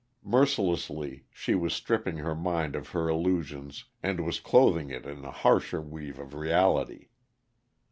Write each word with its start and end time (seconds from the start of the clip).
Mercilessly 0.25 1.25
she 1.29 1.53
was 1.53 1.75
stripping 1.75 2.17
her 2.17 2.33
mind 2.33 2.75
of 2.75 2.89
her 2.89 3.07
illusions, 3.07 3.85
and 4.01 4.19
was 4.25 4.39
clothing 4.39 4.89
it 4.89 5.05
in 5.05 5.21
the 5.21 5.29
harsher 5.29 5.79
weave 5.79 6.17
of 6.17 6.33
reality. 6.33 7.09